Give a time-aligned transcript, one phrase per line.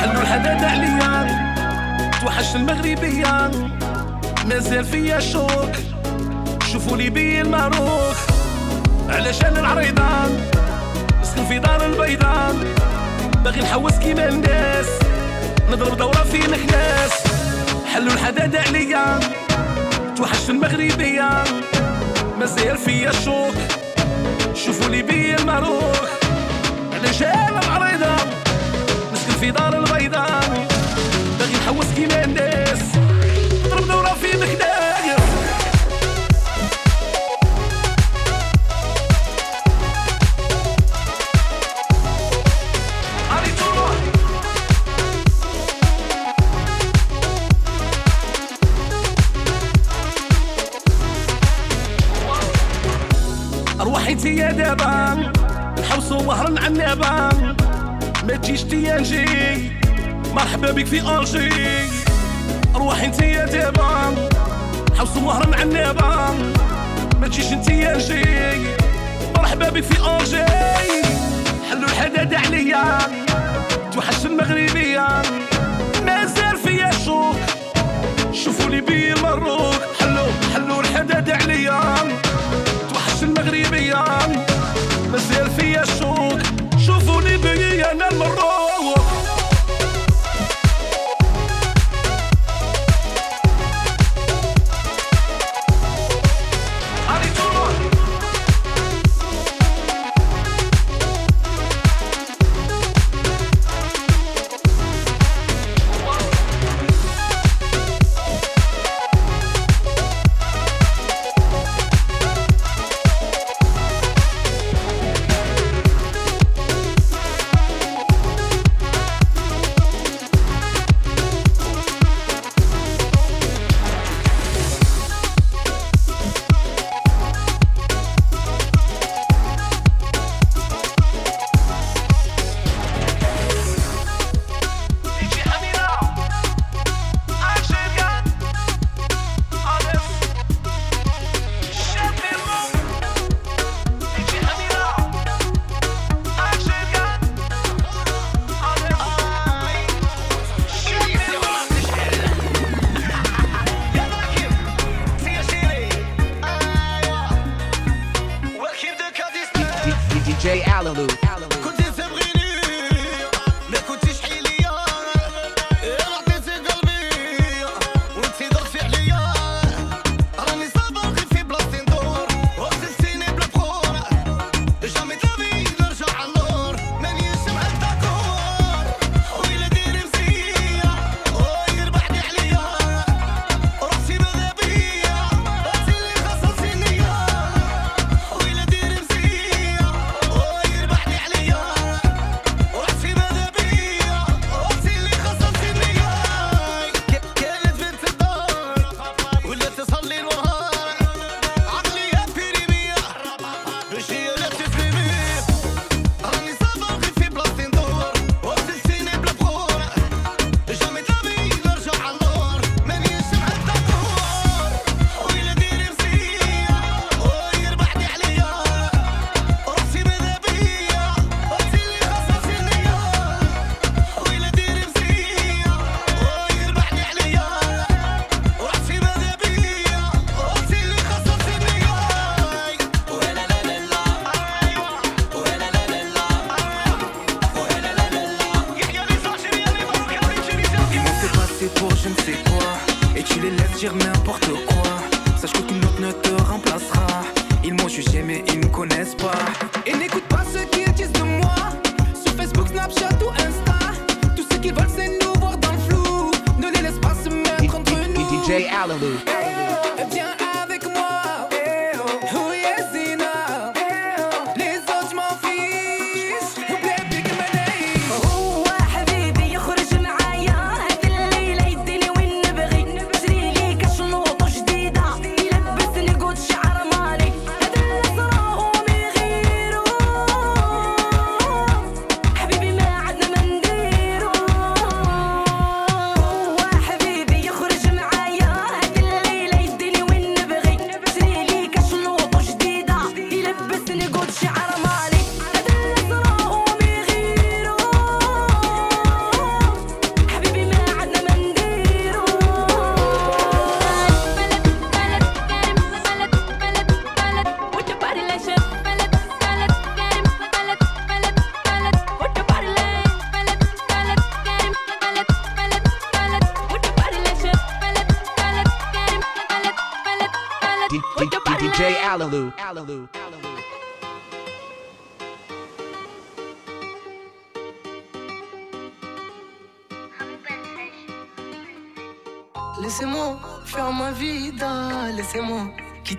[0.00, 1.26] حلو الحداد عليا
[2.20, 3.50] توحش المغربية
[4.46, 5.72] مازال فيا شوك
[6.72, 8.26] شوفوا لي بي المعروف
[9.08, 10.40] علاش أنا العريضان
[11.22, 12.54] نسكن في دار البيضاء
[13.44, 14.86] باغي نحوس كيما الناس
[15.70, 17.12] نضرب دورة في نخلاس
[17.94, 19.20] حلو الحداد عليا
[20.16, 21.44] توحش المغربية
[22.38, 23.54] مازال فيا شوك
[24.54, 26.10] شوفوا لي بي المعروف
[26.92, 28.19] علاش أنا العريضان.
[29.40, 30.68] في دار البيضاء
[31.38, 32.78] باغي نحوس كيما الناس.
[33.70, 34.70] ضرب دورة في مكناس
[53.80, 55.32] أرواحي تيا دابا.
[55.80, 57.29] نحوسو وهرن عنابا
[58.30, 59.24] ما تجيش تيانجي
[60.32, 61.50] مرحبا بك في أنجي.
[62.74, 64.14] روحي أنت يا دابا.
[64.98, 66.34] حوس المهرة مع النابا.
[67.20, 68.66] ما تجيش انت جي
[69.36, 70.44] مرحبا بك في أنجي.
[71.70, 72.98] حلو الحدادة عليا.
[73.92, 75.22] توحش المغربية.
[76.06, 77.36] مازال فيا شوك
[78.32, 81.99] شوفوا لي بي المروك حلو حلو الحدادة عليا.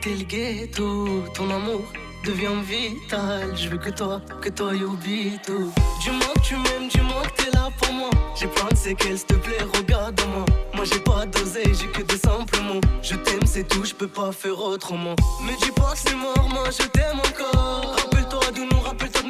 [0.01, 1.23] Quitter le ghetto.
[1.33, 1.81] Ton amour
[2.25, 3.55] devient vital.
[3.55, 5.71] Je veux que toi, que toi, Yobito.
[6.01, 8.09] Dis-moi que tu m'aimes, dis-moi que t'es là pour moi.
[8.35, 10.45] J'ai plein de séquelles, s'il te plaît, regarde-moi.
[10.73, 12.81] Moi j'ai pas dosé, j'ai que des simples mots.
[13.03, 15.15] Je t'aime, c'est tout, je peux pas faire autrement.
[15.43, 17.95] Me dis pas que c'est mort, moi je t'aime encore.
[17.97, 19.20] Rappelle-toi de nous, rappelle-toi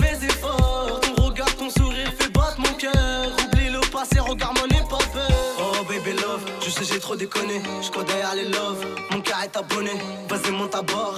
[7.18, 7.81] trop.
[7.81, 9.92] Je crois derrière les love, mon cœur est abonné.
[10.30, 11.16] Vas-y monte à bord,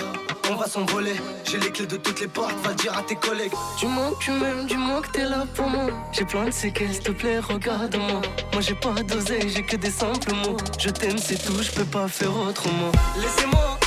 [0.49, 1.15] on va s'envoler.
[1.45, 3.51] J'ai les clés de toutes les portes, va le dire à tes collègues.
[3.79, 5.87] Dis-moi que tu m'aimes, dis-moi que t'es là pour moi.
[6.11, 8.21] J'ai plein de séquelles, s'il te plaît, regarde-moi.
[8.53, 10.57] Moi j'ai pas dosé, j'ai que des simples mots.
[10.79, 12.91] Je t'aime, c'est tout, je peux pas faire autrement.
[13.21, 13.79] Laissez-moi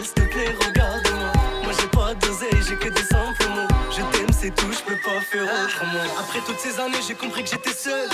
[0.00, 1.32] s'il te plaît, regarde-moi.
[1.62, 3.68] Moi j'ai pas dosé, j'ai que des simples mots.
[3.90, 6.04] Je t'aime, c'est tout, je peux pas faire autrement.
[6.18, 8.08] Après toutes ces années, j'ai compris que j'étais seul.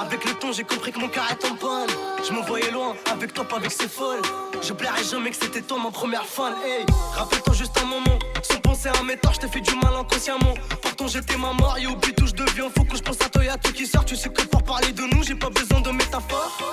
[0.00, 1.90] Avec le temps, j'ai compris que mon cœur est en panne.
[2.26, 4.22] Je me voyais loin, avec toi, pas avec ces folles.
[4.62, 6.54] J'oublierai jamais que c'était toi ma première fan.
[6.64, 8.18] Hey, rappelle-toi juste un moment.
[8.42, 10.54] Sans penser à mes torts, je t'ai fait du mal inconsciemment.
[10.82, 12.70] Pourtant, j'étais ma mort, et au but où je deviens.
[12.76, 14.04] Faut que je pense à toi et à tout qui sort.
[14.04, 16.72] Tu sais que pour parler de nous, j'ai pas besoin de métaphores.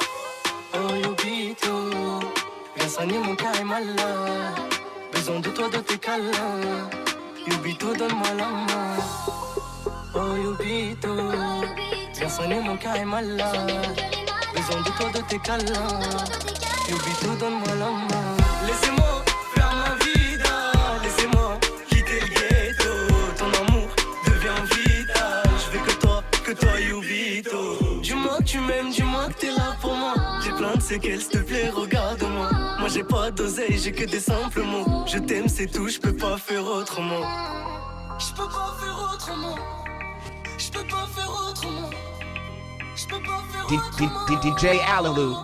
[0.74, 1.90] Oh Yobito,
[2.82, 4.06] viens soigner mon cœur est malade.
[5.14, 6.90] Besoin de toi, de tes câlins.
[7.48, 8.98] Yobito, donne-moi la main.
[10.16, 11.16] Oh Yobito,
[12.16, 13.72] viens soigner mon cœur est malade.
[14.56, 16.00] Besoin de toi, de tes câlins.
[16.90, 18.38] Yobito, donne-moi la main.
[18.68, 19.24] Laissez-moi
[19.54, 20.56] faire ma vida.
[21.04, 22.94] Laissez-moi quitter le ghetto.
[23.38, 23.90] Ton amour
[24.26, 25.44] devient vital.
[25.62, 27.78] Je veux que toi, que toi, Yubito.
[28.02, 29.91] Dis-moi que tu m'aimes, dis-moi que t'es là pour
[30.82, 32.50] de séquelles, s'il te plaît, regarde-moi.
[32.80, 35.06] Moi j'ai pas d'oseille, j'ai que des simples mots.
[35.08, 37.22] Je t'aime, c'est tout, je peux pas faire autrement.
[38.20, 39.56] Je peux pas faire autrement.
[40.58, 41.90] Je peux pas faire autrement.
[42.96, 44.58] Je peux pas faire autrement.
[44.58, 44.80] DJ.
[44.98, 45.38] Alaloo.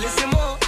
[0.00, 0.58] Laissez-moi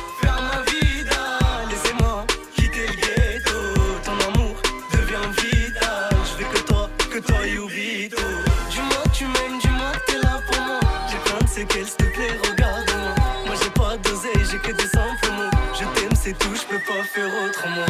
[14.54, 15.50] j'ai que des simples mots.
[15.72, 17.86] Je t'aime, c'est tout, je peux pas faire autrement.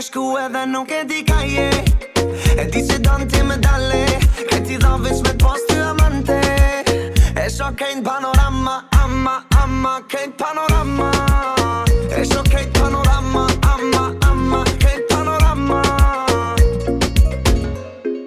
[0.00, 1.70] schuhe, wenn nun geht die Kaie.
[2.72, 4.04] Die Sedante Medaille,
[4.50, 5.73] hätte ich da, wenn ich mit Post
[7.44, 11.10] E sho kejn panorama Amma, amma, kejn panorama.
[12.16, 15.82] E sho kejn panorama Amma, amma, kejn panorama.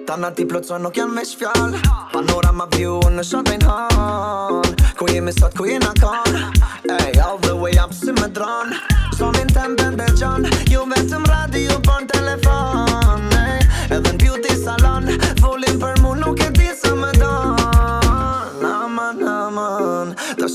[0.06, 1.74] Tana ti plotëson nuk janë me shfjall
[2.12, 4.62] Panorama view në shopping hall.
[4.94, 6.38] Ku jemi sot, ku jena kon?
[6.86, 8.70] Ey, all the way up si me dron.
[9.18, 13.26] Zonin tem ben begjon Ju vetëm radio për telefon.
[13.42, 15.10] Ey, edhe në beauty salon
[15.42, 16.52] Folin për mu nuk e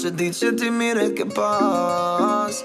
[0.04, 2.58] Ta shë di që ti mire ke pas.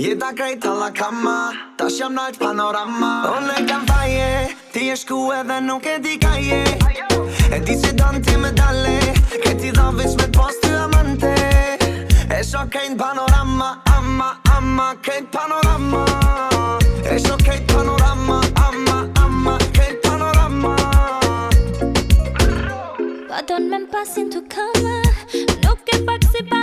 [0.00, 3.10] Jeta krejt alla kama Tash jam nalt panorama.
[3.28, 4.28] Unë e kam faje
[4.72, 6.62] Ti e shku edhe nuk e di ka je.
[7.52, 8.96] E di që don ti me dalle
[9.44, 11.34] Ke ti dha veç me post ty amante.
[12.32, 16.06] E sho kejn panorama Amma, amma, kejn panorama.
[17.04, 20.74] E sho kejn panorama Amma, amma, kejn panorama.
[23.28, 25.02] Vadon men pasin tu kama
[25.60, 26.61] Nuk e pak si panorama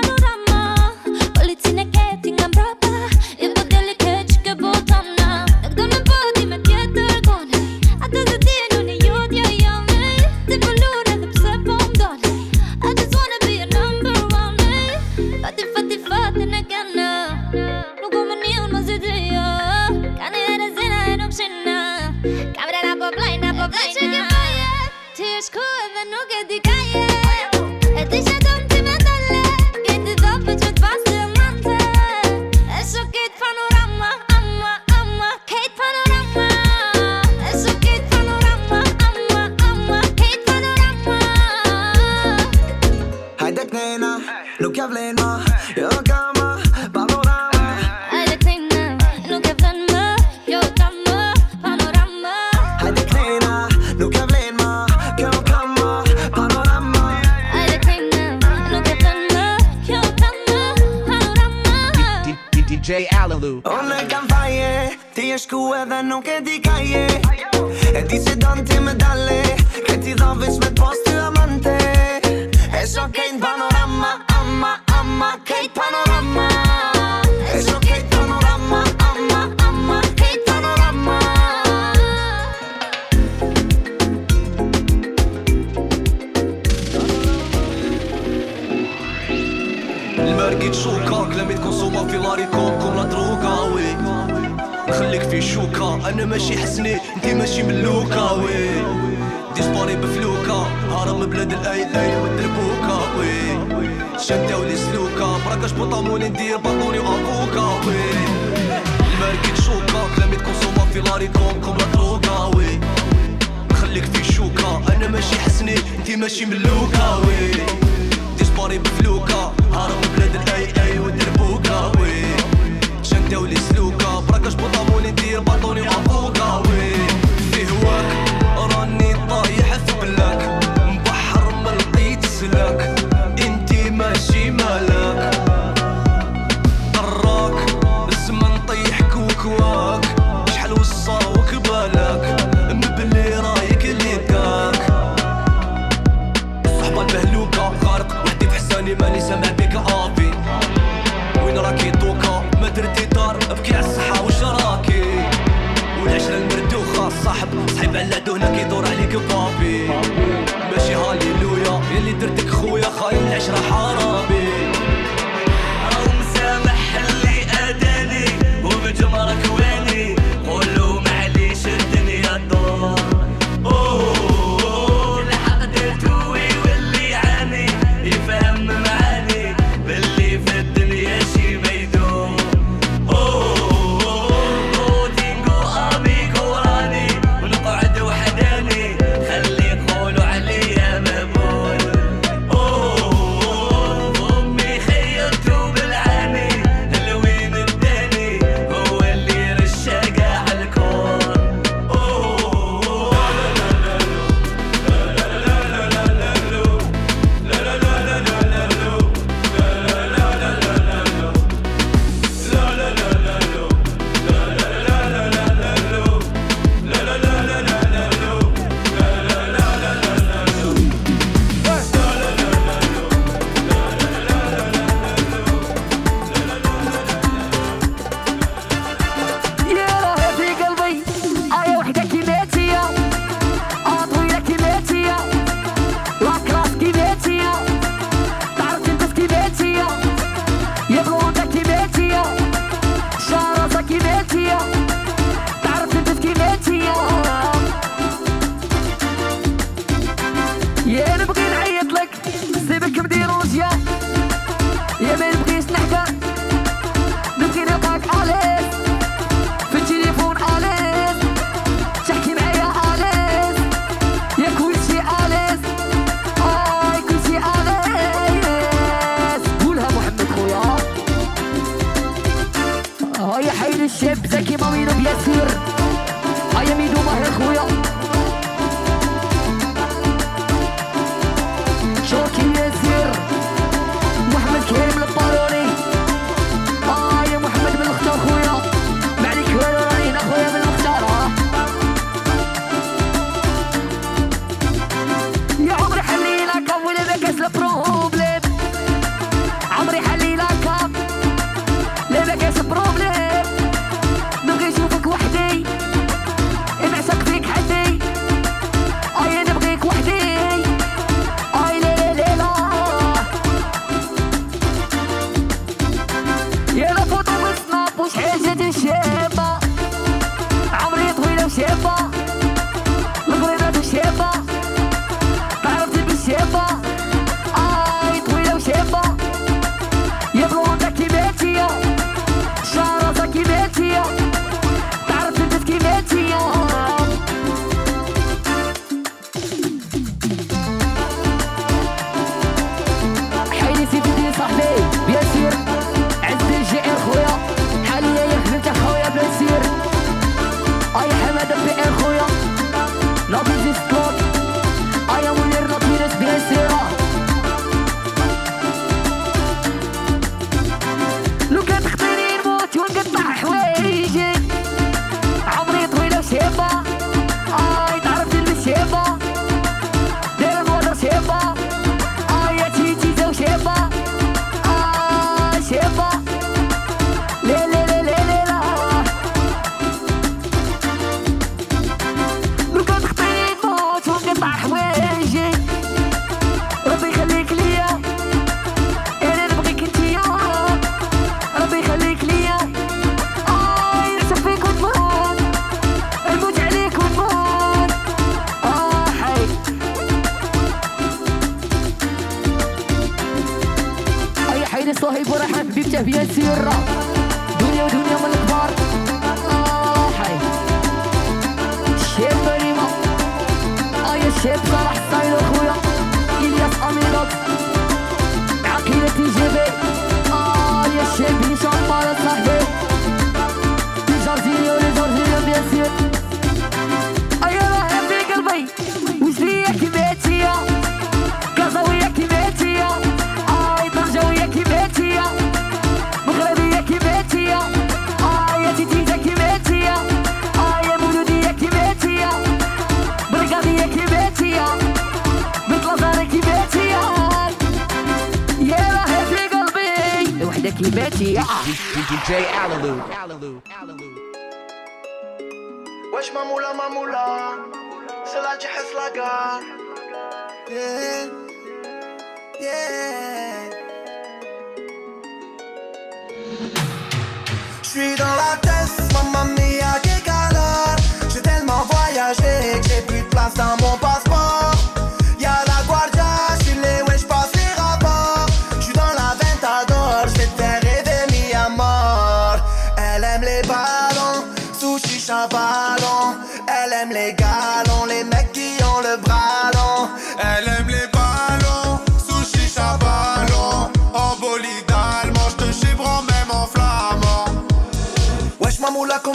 [25.40, 26.69] esku hemen nuke dik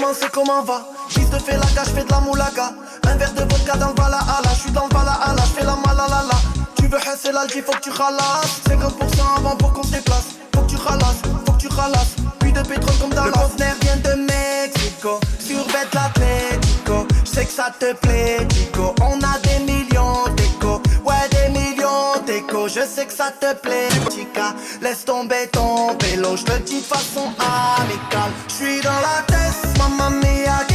[0.05, 0.87] comment c'est comment va?
[1.09, 2.73] Fils te fais la fais de la moulaga.
[3.07, 6.37] Un verre de vodka dans le Valhalla J'suis dans le Valhalla, j'fais la malalala.
[6.77, 8.61] Tu veux hasser l'algi, faut que tu ralasses.
[8.69, 10.37] 50% avant pour qu'on se déplace.
[10.55, 12.17] Faut que tu ralasses, faut que tu ralasses.
[12.41, 15.21] Puis de pétrole comme dans Le conteneur vient de Mexico.
[15.39, 20.25] Survête l'Atlético J'sais que ça te plaît Chico On a des millions
[22.67, 24.55] Je sais que ça te plaît Chica.
[24.81, 27.29] Laisse tomber ton vélo Je te dis de façon
[27.79, 28.33] amicale.
[28.49, 30.74] J'suis dans la tête Mamma mia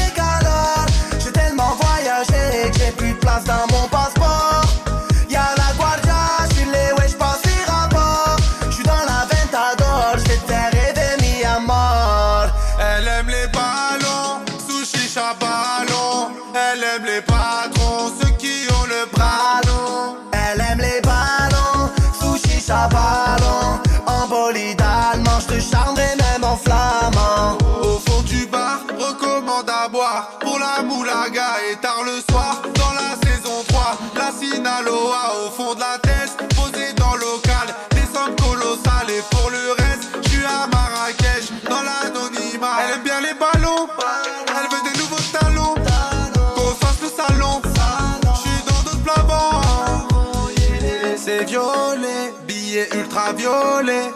[53.30, 54.14] la viole,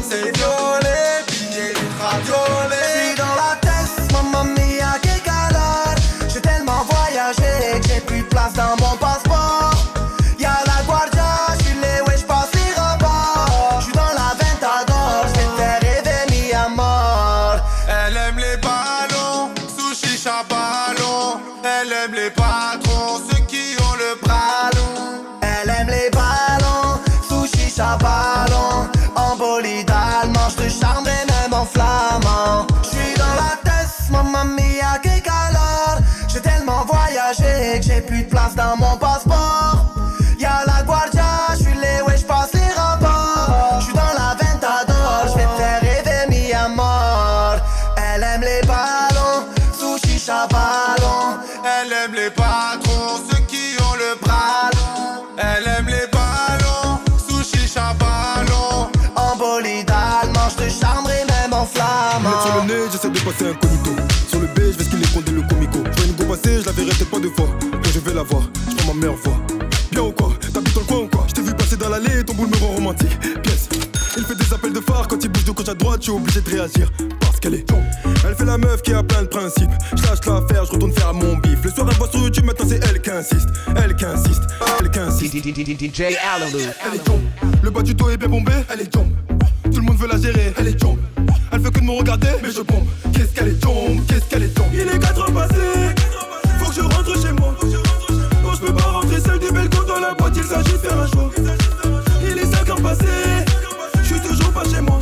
[0.00, 0.87] se viole.
[68.88, 69.36] Ma meilleure voix.
[69.92, 70.32] Bien ou quoi?
[70.52, 71.24] T'habites dans le coin ou quoi?
[71.28, 73.18] Je t'ai vu passer dans l'allée, ton boule me rend romantique.
[73.42, 73.68] Pièce.
[74.16, 76.12] Il fait des appels de phare quand il bouge de gauche à droite, je suis
[76.12, 76.90] obligé de réagir.
[77.20, 77.66] Parce qu'elle est.
[78.26, 79.70] Elle fait la meuf qui a plein de principes.
[79.96, 81.62] Je lâche l'affaire, je retourne faire mon bif.
[81.62, 83.48] Le soir, elle voit sur YouTube, maintenant c'est elle qui insiste.
[83.76, 84.42] Elle qui insiste,
[84.80, 85.34] elle qui insiste.
[85.36, 86.00] DJ
[86.34, 86.58] Alaloo.
[86.58, 87.22] Elle est tombe.
[87.62, 89.12] Le bas du dos est bien bombé, elle est tombe.
[89.64, 90.98] Tout le monde veut la gérer, elle est tombe.
[91.52, 92.88] Elle veut que de me regarder, mais je pompe.
[93.12, 94.54] Qu'est-ce qu'elle est tombe, qu'est-ce qu'elle est
[102.22, 103.04] Il est 5 ans passé,
[104.02, 104.98] je suis toujours pas chez moi.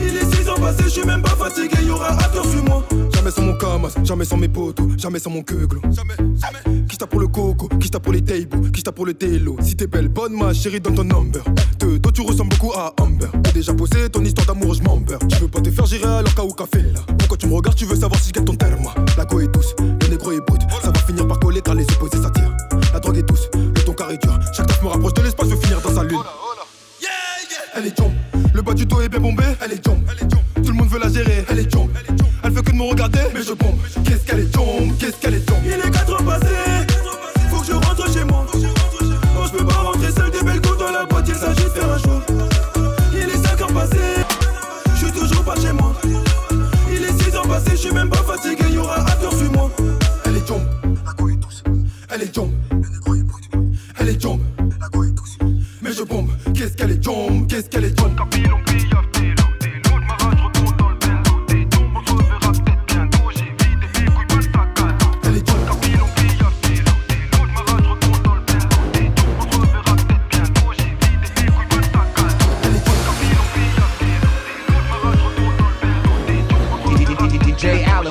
[0.00, 2.82] Il est 6 ans passé, je suis même pas fatigué, y aura acteur sur moi.
[3.14, 5.80] Jamais sans mon camas, jamais sans mes potos, jamais sans mon queugle.
[5.90, 6.84] Jamais, jamais.
[6.88, 9.56] Qui t'a pour le coco, qui t'a pour les tables, qui t'a pour le télo.
[9.62, 11.42] Si t'es belle, bonne ma chérie, donne ton number.
[11.78, 13.28] Deux, toi tu ressembles beaucoup à Amber.
[13.42, 15.16] T'as déjà posé ton histoire d'amour, je m'ember.
[15.28, 17.00] Tu veux pas te faire gérer alors qu'à ou café là.
[17.18, 18.88] Pourquoi tu me regardes, tu veux savoir si je gagne ton terme.
[19.16, 19.74] La go est douce,
[33.42, 33.81] je bombe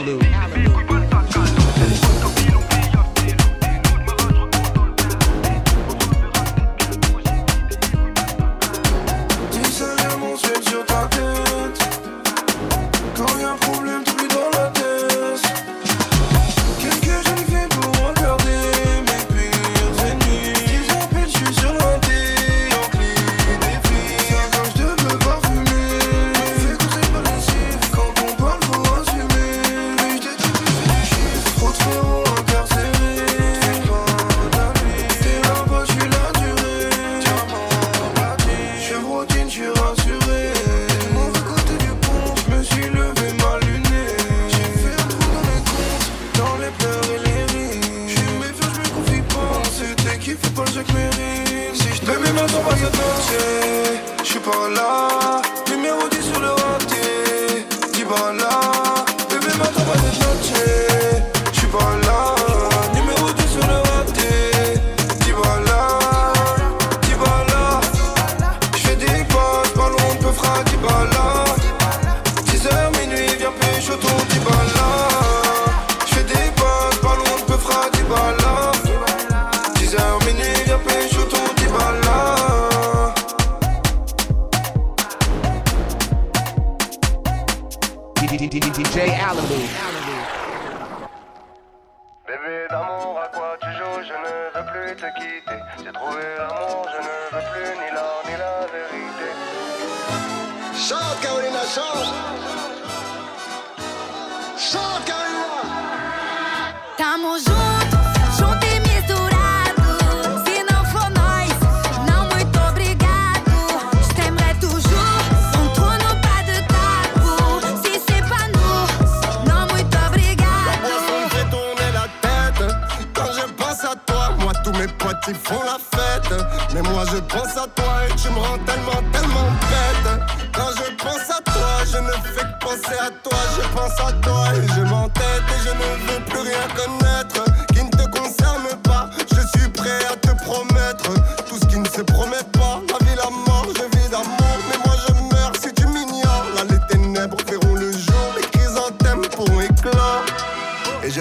[0.01, 0.60] Hallelujah.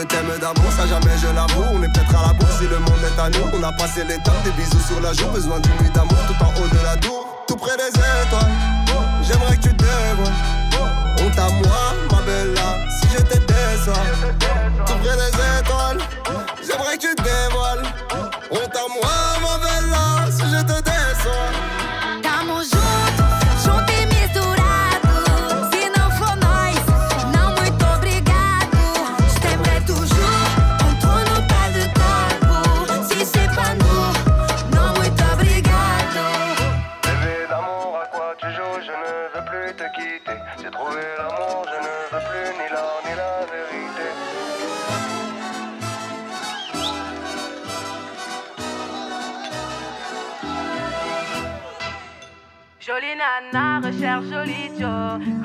[0.00, 1.64] je t'aime d'amour, ça jamais je l'avoue.
[1.72, 3.46] On est peut-être à la bourse si le monde est à nous.
[3.52, 5.28] On a passé les temps, des bisous sur la joue.
[5.28, 8.52] Besoin d'une nuit d'amour tout en haut de la tour, tout près des étoiles.
[9.22, 10.88] J'aimerais que tu te vois.
[11.20, 14.02] Honte à moi, ma belle là, si je te déçois.
[14.86, 15.98] Tout près des étoiles,
[16.62, 17.89] j'aimerais que tu te dévoiles.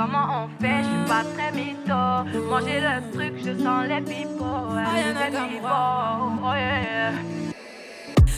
[0.06, 2.48] Comment on fait, je suis pas très mytho.
[2.48, 4.46] Manger le truc, je sens les pipots.
[4.78, 4.86] Ah,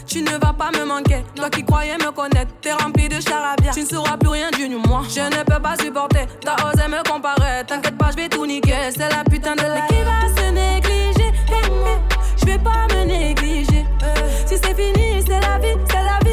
[0.06, 3.72] tu ne vas pas me manquer, toi qui croyais me connaître, t'es rempli de charabia.
[3.74, 5.02] Tu ne sauras plus rien du moi.
[5.10, 7.66] Je ne peux pas supporter, t'as osé me comparer.
[7.68, 9.82] T'inquiète pas, je vais tout niquer, c'est la putain de la.
[9.88, 12.40] Qui va se négliger, eh, eh.
[12.40, 13.86] je vais pas me négliger.
[14.04, 14.16] Euh.
[14.46, 16.27] Si c'est fini, c'est la vie, c'est la vie.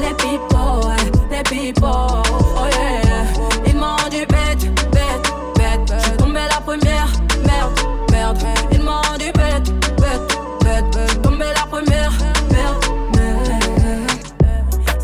[0.00, 0.92] les people,
[1.30, 1.88] les people.
[1.88, 3.24] Oh yeah,
[3.66, 5.92] ils m'ont du bête, bête, bête.
[6.04, 7.08] Je tombé la première,
[7.44, 7.78] merde,
[8.10, 8.38] merde.
[8.70, 11.08] Ils m'ont du bête, bête, bête.
[11.08, 12.12] Je tombé la première,
[12.52, 14.10] merde, merde.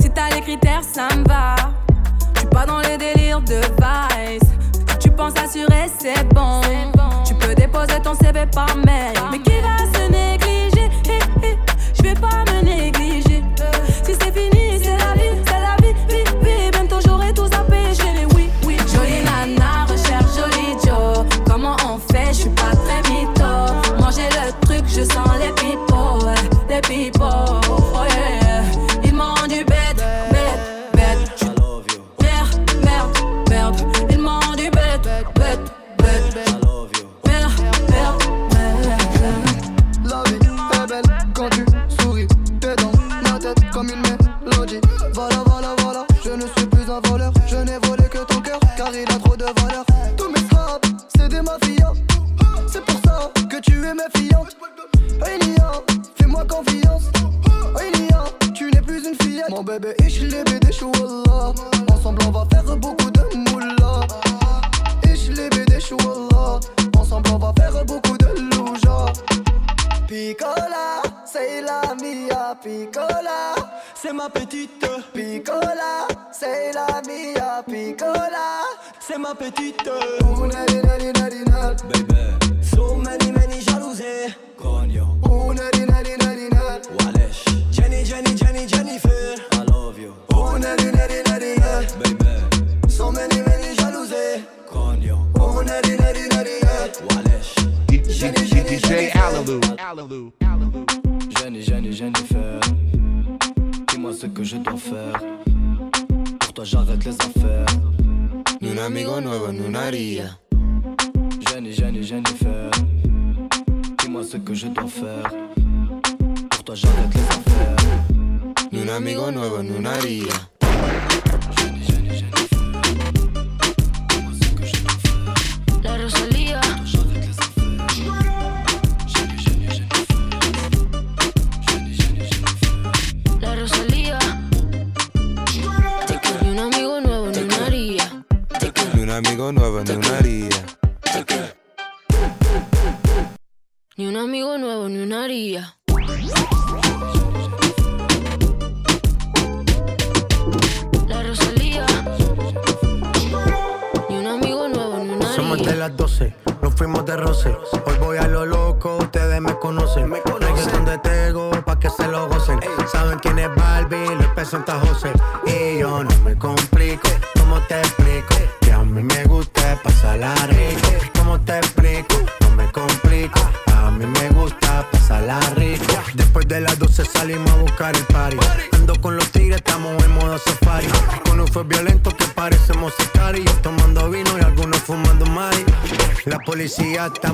[0.00, 1.56] Si t'as les critères, ça me va.
[2.38, 4.48] Tu pas dans les délires de vice.
[5.00, 6.60] Tu penses assurer, c'est bon.
[7.26, 9.41] Tu peux déposer ton CV par mail.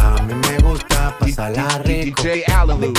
[0.00, 2.22] A mí me gusta pasarla rico.
[2.22, 2.94] DJ Allen.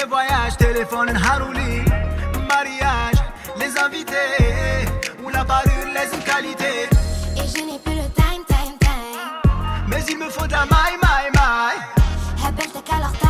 [0.00, 1.82] les voyages, téléphone Harouli,
[2.48, 3.20] mariage,
[3.58, 4.14] les invités,
[5.22, 6.88] ou la parure, les qualités.
[7.36, 9.82] Et je n'ai plus le time, time, time.
[9.88, 12.46] Mais il me faut de la maille, maille, maille.
[12.46, 13.29] Appelle ta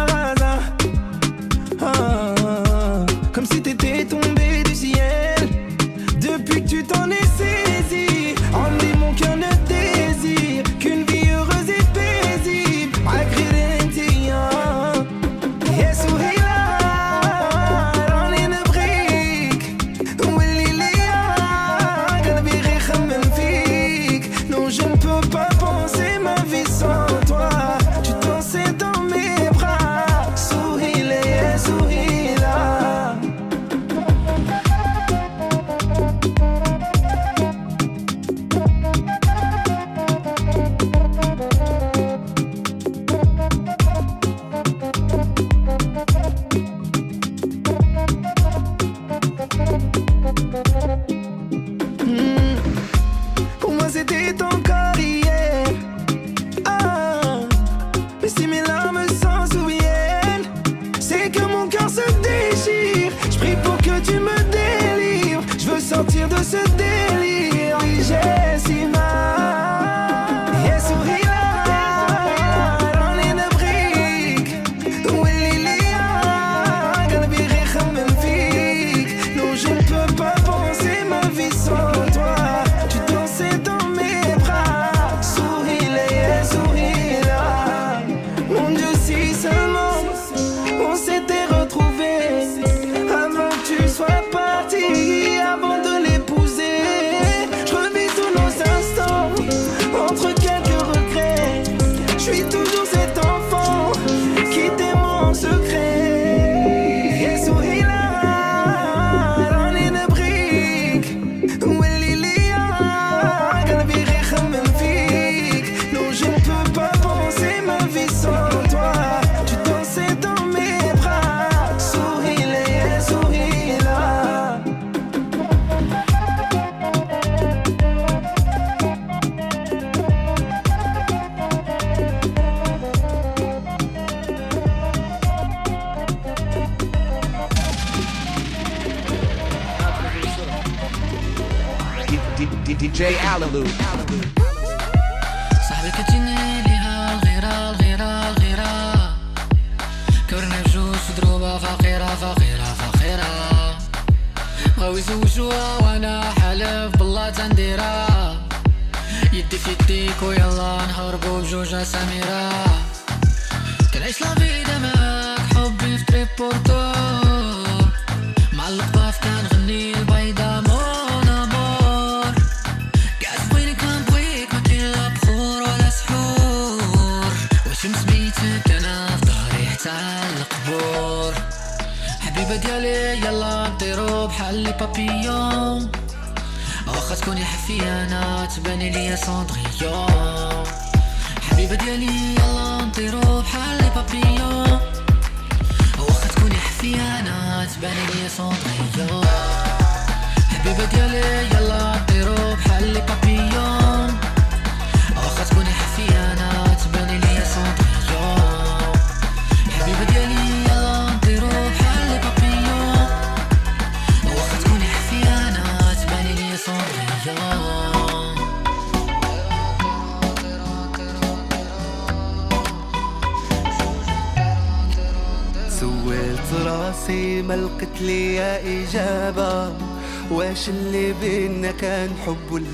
[143.41, 144.00] Hallelujah.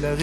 [0.01, 0.15] la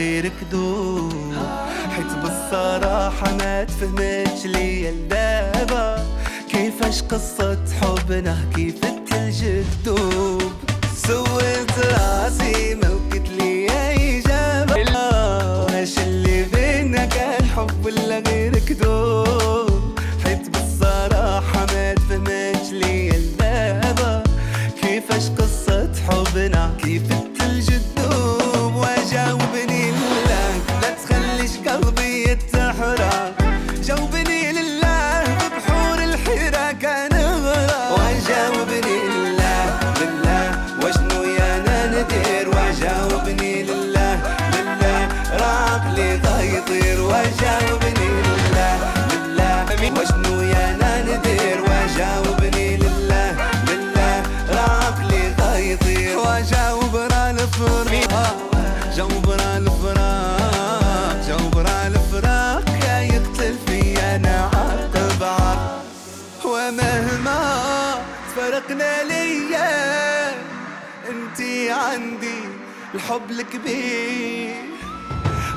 [73.04, 74.54] الحب الكبير.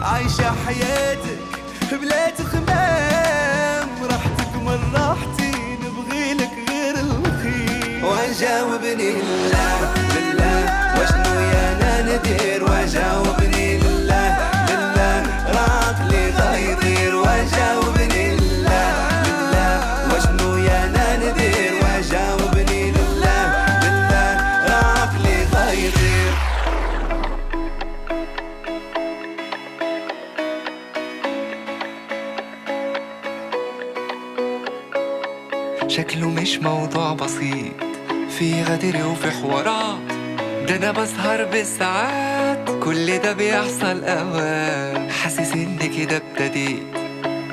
[0.01, 1.39] عايشة حياتك
[1.91, 5.51] بلا تخمام راحتك من راحتي
[5.83, 8.05] نبغي لك غير الخير.
[8.05, 9.13] وجاوبني
[9.51, 9.67] لا
[10.13, 10.59] بالله.
[10.99, 13.46] وشنو يا ندير وجاوبني
[38.77, 39.99] مخاطري وفي حوارات.
[40.67, 42.69] ده أنا بسهر بالساعات.
[42.83, 45.11] كل ده بيحصل أوقات.
[45.11, 46.83] حاسس إن كده ابتديت.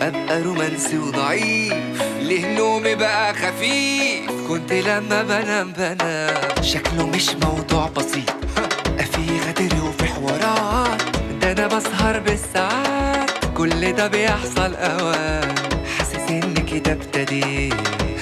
[0.01, 2.03] أبقى رومانسي وضعيف.
[2.20, 6.62] ليه نومي بقى خفيف؟ كنت لما بنام بنام.
[6.62, 8.31] شكله مش موضوع بسيط.
[9.12, 11.03] في غدر وفي حوارات.
[11.41, 13.31] ده أنا بسهر بالساعات.
[13.57, 15.59] كل ده بيحصل أوقات.
[15.99, 17.75] حاسس إن كده ابتديت.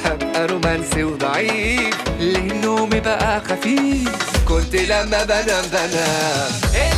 [0.05, 4.09] هبقى رومانسي وضعيف ليه نومي بقى خفيف.
[4.49, 6.51] كنت لما بنام بنام.
[6.75, 6.92] إيه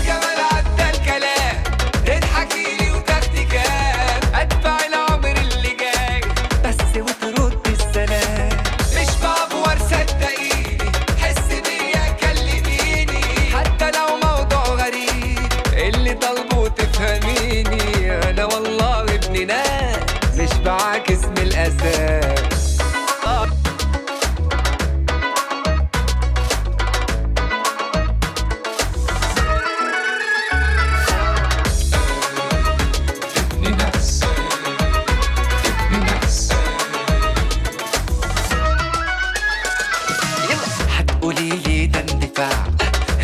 [41.24, 42.64] قولي لي ده اندفاع.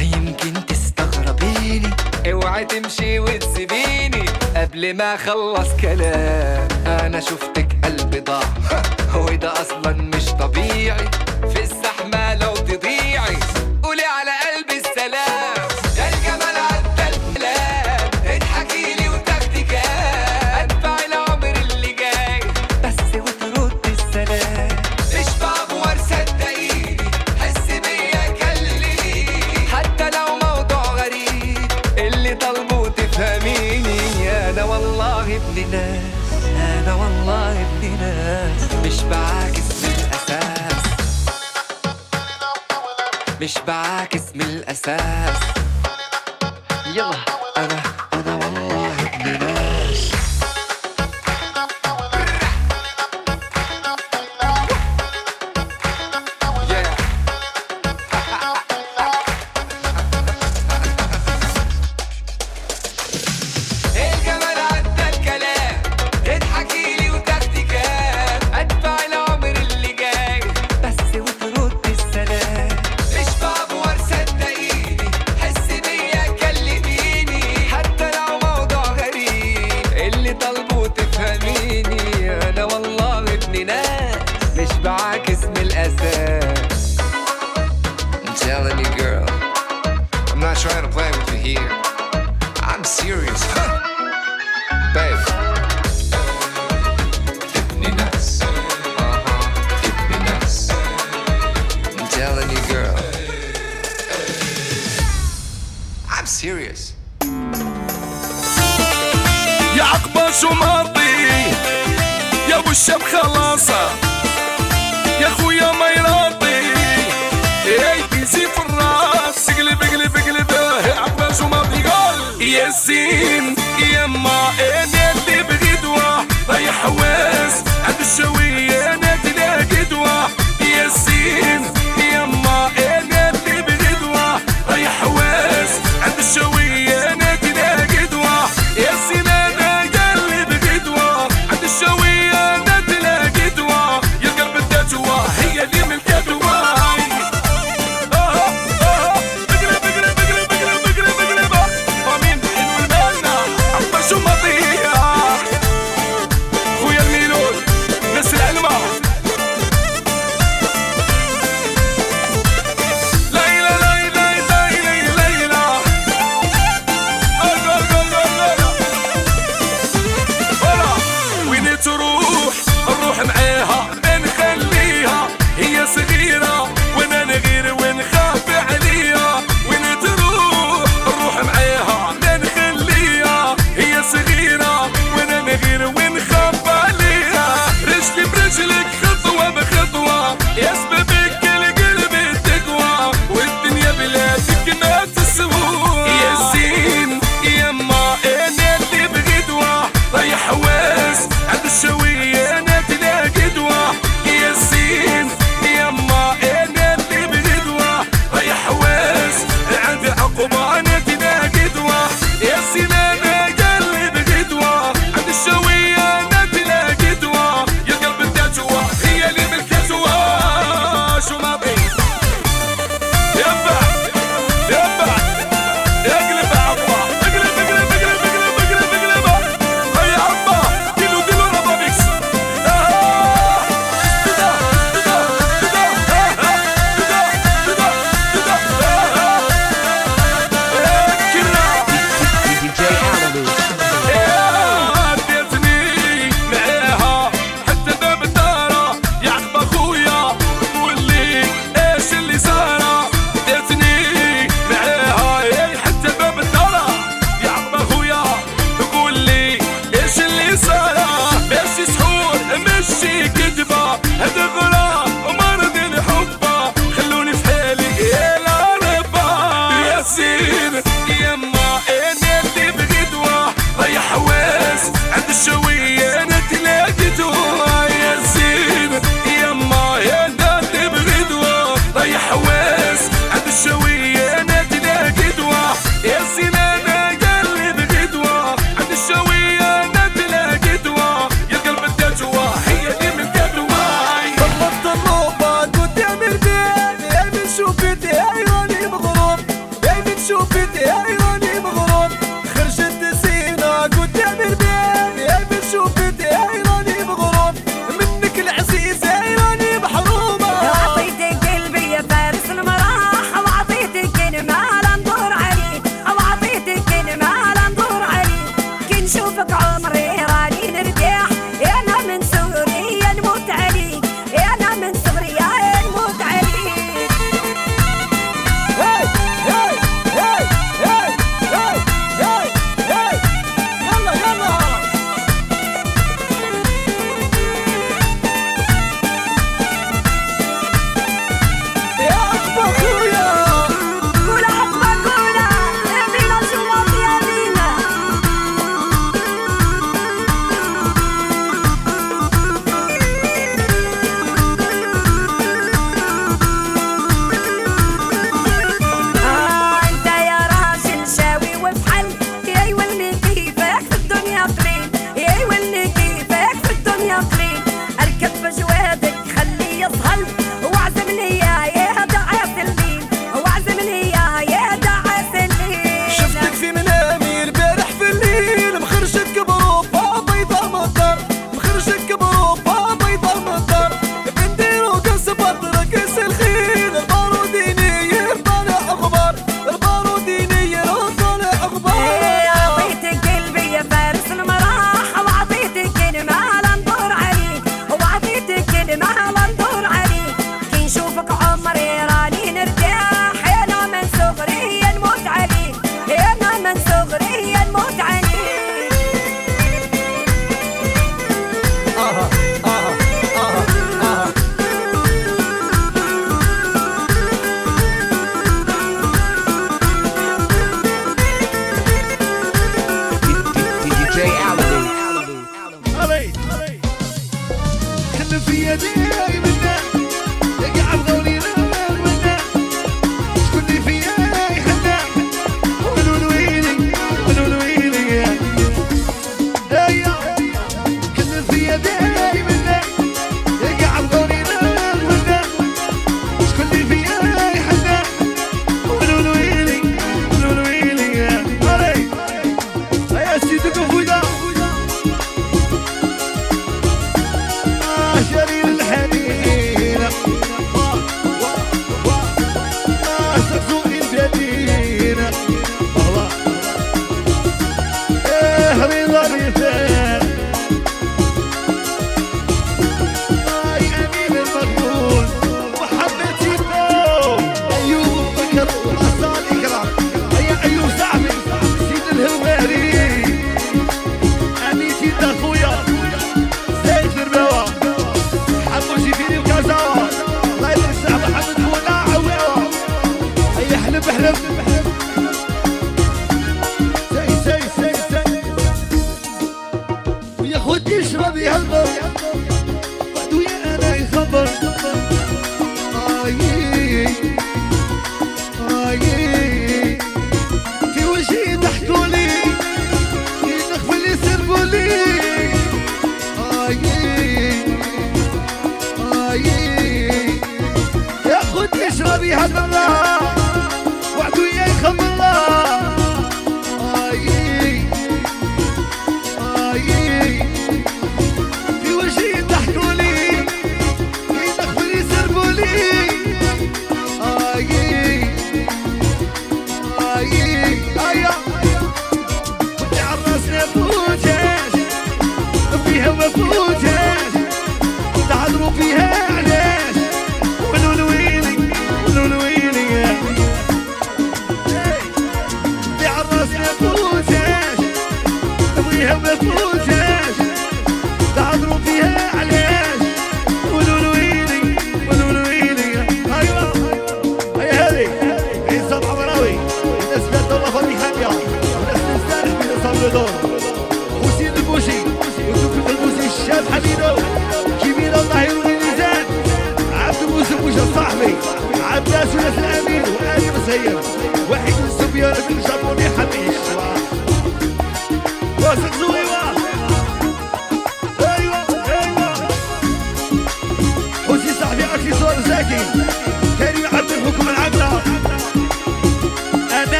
[0.00, 1.90] يمكن تستغربيني.
[2.32, 4.24] اوعي تمشي وتسيبيني.
[4.56, 8.40] قبل ما أخلص كلام أنا شفتك قلبي ضاع.
[9.14, 11.08] وده أصلا مش طبيعي.
[11.54, 11.59] في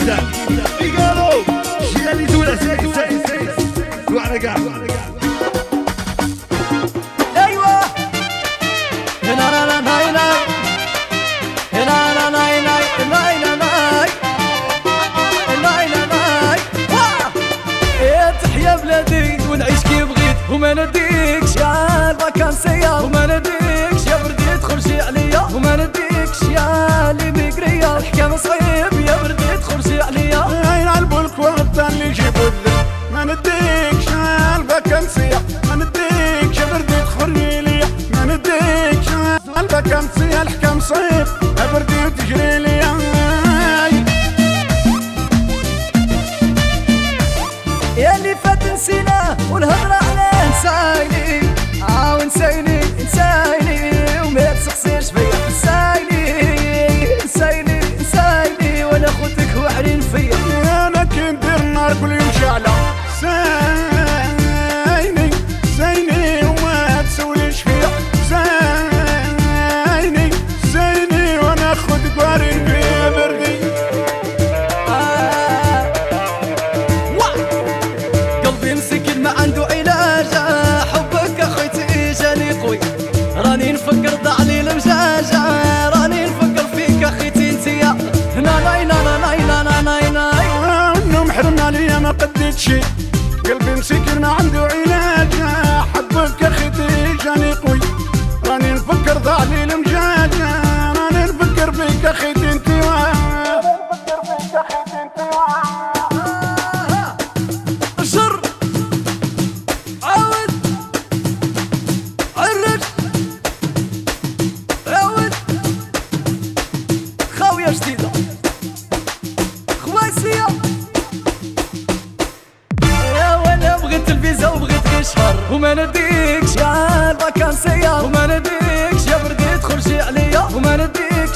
[0.00, 0.59] Ibiza.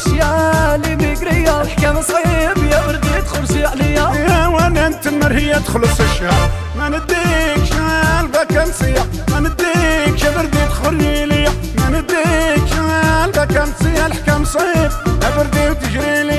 [0.04, 1.62] شيالي بقرية.
[1.62, 8.26] الحكام صعيب يا وردي تخرسي عليا يا وأنا أنت مرهية تخلص الشهر ما نديكش شال
[8.28, 9.04] بكنسية.
[9.30, 14.06] ما نديكش شبردي تخري ليا ما نديك شال بكنسية.
[14.06, 14.90] الحكام صعيب.
[15.22, 16.33] يا بردي وتجري ليا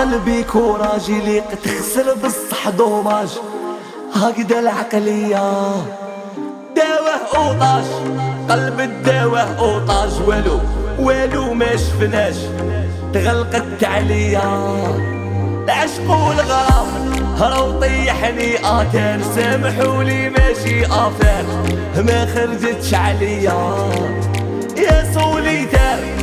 [0.00, 3.28] قلبي كوراج ليق تخسر بصح دوماج.
[4.14, 5.72] هكذا العقلية.
[6.76, 7.84] داوه أوطاج.
[8.50, 10.10] قلب الداوه أوطاج.
[10.26, 10.60] والو
[10.98, 12.34] والو ما شفناش.
[13.14, 14.76] تغلقت عليا.
[15.64, 16.88] العشق والغرام.
[17.38, 19.22] هرو طيحني آتان.
[19.34, 21.46] سامحولي ماشي آفان.
[21.96, 23.90] ما خرجتش عليا.
[24.76, 26.19] يا سوليتار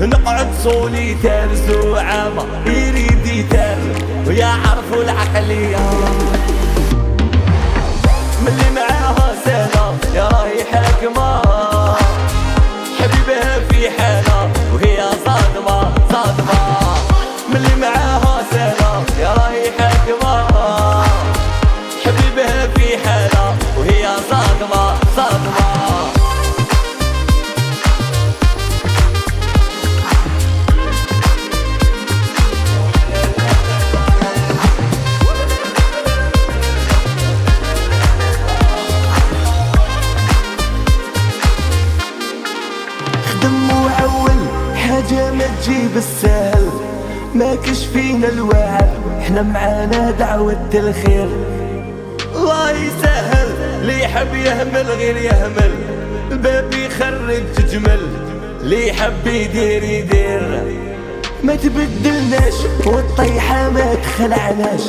[0.00, 3.78] نقعد سوليتار زعامة يريد يتار
[4.26, 5.76] ويا عرفوا العقلية
[8.42, 11.42] ملي معاها سنة يا راهي حاكمة
[12.98, 16.73] حبيبها في حالة وهي صادمة صادمة.
[48.28, 51.28] الوعد إحنا معانا دعوة الخير.
[52.36, 53.48] الله يسهل.
[53.80, 55.74] اللي يحب يهمل غير يهمل.
[56.30, 58.00] الباب يخرج تجمل.
[58.60, 60.62] اللي يحب يدير يدير.
[61.42, 62.54] ما تبدلناش
[62.86, 64.82] والطيحة ما تخلعناش.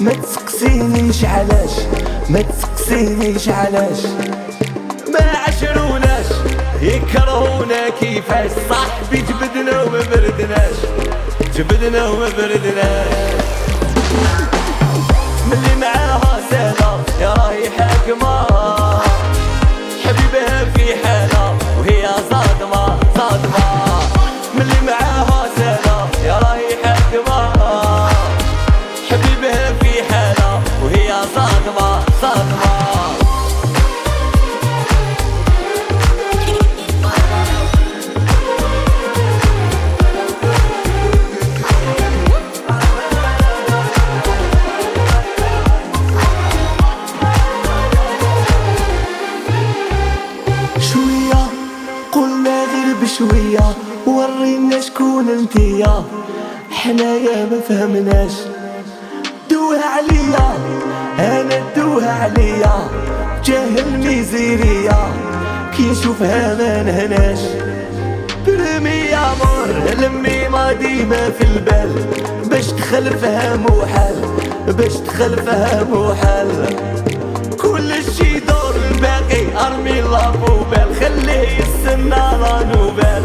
[0.00, 1.70] ما تسقسينيش علاش.
[2.28, 3.98] ما تسقسينيش علاش.
[5.08, 6.26] ما عشروناش
[6.82, 8.50] يكرهونا كيفاش.
[8.68, 10.76] صاحبي جبدنا وما بردناش.
[11.56, 13.44] جبدنا وما بردناش
[15.50, 18.43] ملي معاها سنة يا راهي حاكمة
[56.70, 58.32] حنايا ما فهمناش.
[59.50, 60.56] دوها عليا.
[61.18, 62.88] أنا دوها عليا.
[63.44, 65.12] جاهل misère يا.
[65.76, 67.38] كي نشوفها ما نهناش.
[68.46, 71.92] premier amour l'ami ما ديما في البال.
[72.50, 74.16] باش تخلفها محال.
[74.68, 76.66] باش تخلفها محال.
[79.56, 82.08] ارمي la poubelle خليه يستنى
[82.40, 83.24] لا نوبال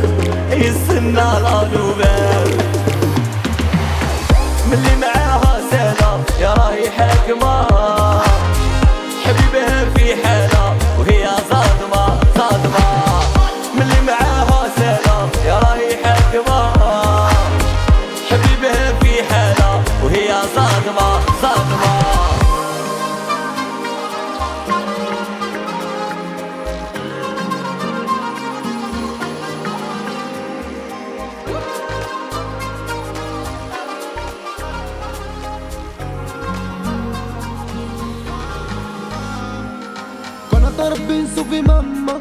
[0.52, 2.58] يستنى لا نوبال
[4.72, 7.68] ملي معاها سنة يا راهي حاكمة
[41.60, 42.20] صوفي ماما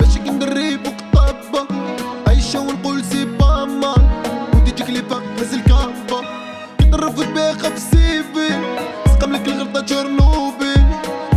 [0.00, 1.66] باش كندرب وقطابة.
[2.26, 3.94] عايشة ونقول سي باما
[4.54, 6.20] ودي تجيك لي فاق بس الكابة.
[6.80, 8.48] كنرفض باقة في سيفي.
[9.06, 10.74] سقم لك الغلطة تشرنوبل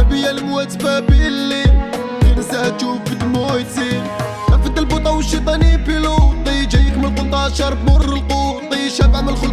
[0.09, 1.63] بيا الموات بابيلي
[2.23, 4.03] غير نساها تشوف دموعي تسيل
[4.51, 8.89] نفد البوطة والشيطاني بيلوطي جايك من القنطة شارب القوطي.
[8.89, 9.52] شابع من الخلطة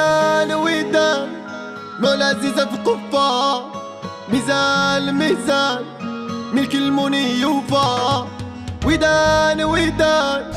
[0.00, 1.28] ودان ودان
[2.00, 3.62] مولا عزيزة في قفة
[4.32, 5.84] ميزان ميزان
[6.52, 8.24] ملك المني يوفى
[8.86, 10.52] ودان ودان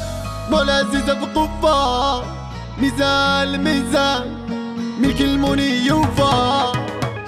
[0.52, 2.24] مولا عزيزة في قفة
[2.78, 4.26] ميزان ميزان
[5.00, 6.72] ملك المني يوفى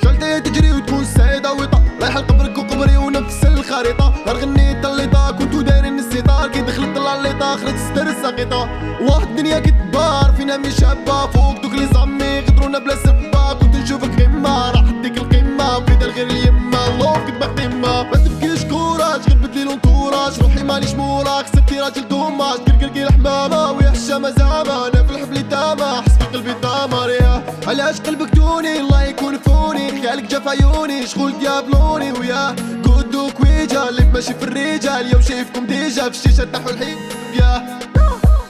[0.04, 4.14] شلتي تجري وتكون سعيدة وطا رايحة لقبرك وقبري ونفس الخريطة.
[4.26, 8.70] نهار غنيت الليطة كنتو دايرين السيطار كي دخلت الليطة خرجت ستر الساقطة
[9.02, 11.28] واحد الدنيا كتبار فينا مش شابة.
[11.28, 13.54] فوق دوك les amis غدرونا بلا سبة.
[13.54, 15.86] كنت نشوفك غيمة راح ديك القمة.
[15.86, 20.94] في دار غير اليمة الله كنت بخدمة ما تبكيش courage غير بدلي l'entourage روحي مانيش
[20.94, 22.58] موراك سبتي راجل dommage.
[22.58, 26.15] كركركي الحمامة ويا الشامة زعمة أنا في الحفل تامة.
[26.36, 27.44] قلبي تدمر يا.
[27.68, 30.02] علاش قلبك دوني؟ الله يكون فوني.
[30.02, 31.08] خيالك جاف عيوني.
[31.08, 32.56] شغل ديابلوني ويا.
[32.86, 35.12] كودو كويجا اللي ماشي في الرجال.
[35.12, 36.98] يوم شايفكم ديجا في الشيشة تحو الحيط
[37.40, 37.80] يا.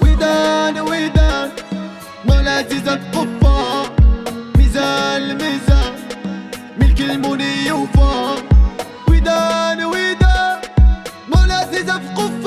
[0.02, 1.50] ويدان ويدان.
[2.26, 3.90] مولا عزيزة تقفى
[4.58, 5.94] ميزان الميزان
[6.80, 8.36] ملك الموني وفا
[9.10, 10.58] ويدان ويدان.
[11.36, 12.45] مولا عزيزة تقفى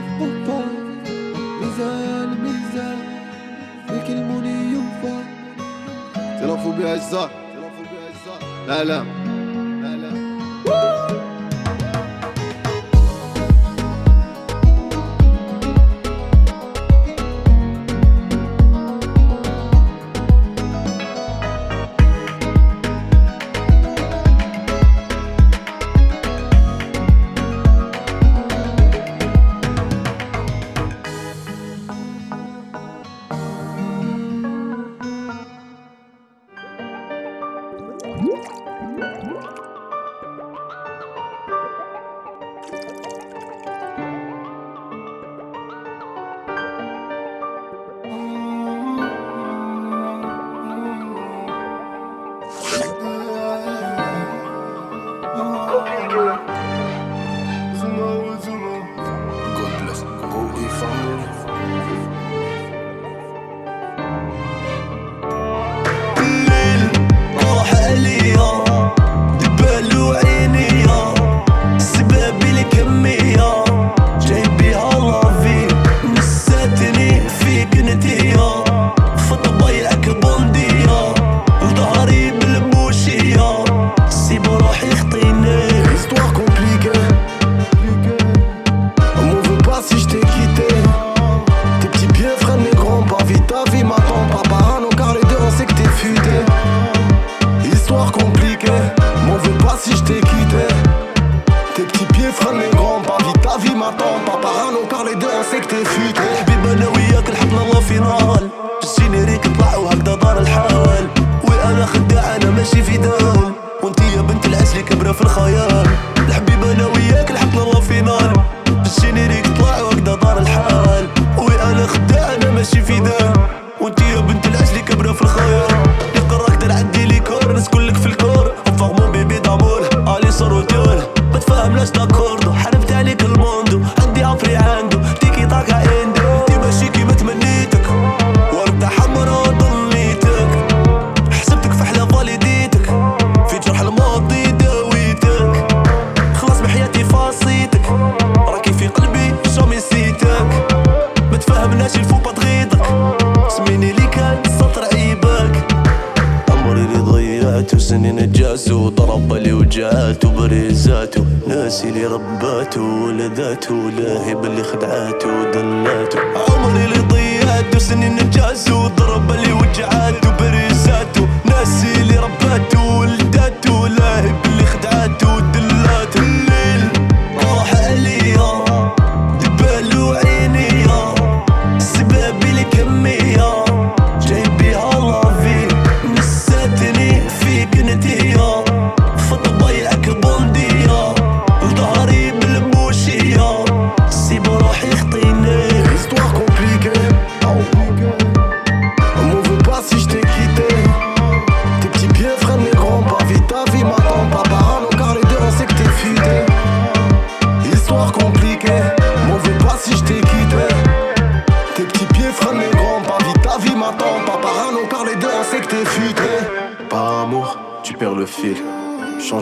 [0.00, 0.64] ينفض
[1.60, 2.98] ميزان ميزان
[3.88, 5.24] فيك المني ينفض
[6.40, 7.30] تلفوا بعزة
[8.68, 9.04] لا لا
[9.82, 11.19] لا لا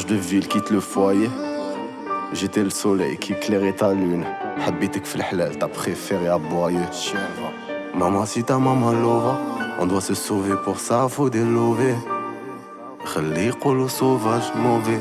[0.09, 1.30] de ville, quitte le foyer.
[2.32, 4.24] J'étais le soleil qui éclairait ta lune.
[4.66, 5.22] Habitek fil
[5.61, 6.80] t'as préféré aboyer.
[7.94, 9.38] Maman, si ta maman lova,
[9.78, 11.94] on doit se sauver pour ça, faut délover.
[13.04, 15.00] خلي يقولوا سوفاج موفي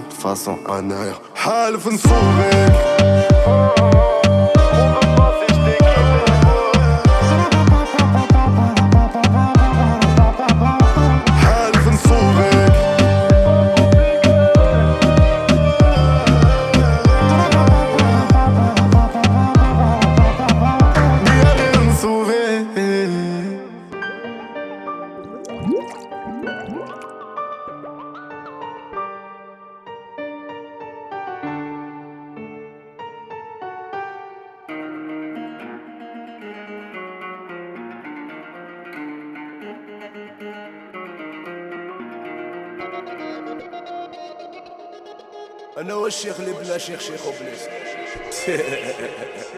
[46.06, 47.60] والشيخ اللي بلا شيخ شيخ وبليس